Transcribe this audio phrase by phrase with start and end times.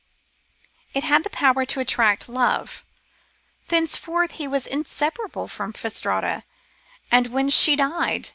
[0.95, 2.83] It had the power to attract love.
[3.67, 6.41] Thenceforth he was inseparable from Fastrada,
[7.11, 8.29] and when she died he 1 Cf.